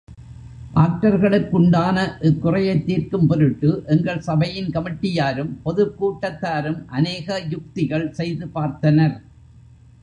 ஆக்டர்களுக்குண்டான 0.75 1.97
இக்குறையைத் 2.21 2.85
தீர்க்கும் 2.85 3.27
பொருட்டு, 3.27 3.83
எங்கள் 3.87 4.19
சபையின் 4.19 4.69
கமிட்டியாரும் 4.69 5.53
பொதுக் 5.63 5.95
கூட்டத்தாரும் 5.99 6.85
அநேக 6.87 7.39
யுக்திகள் 7.49 8.11
செய்து 8.11 8.47
பார்த்தனர். 8.55 9.15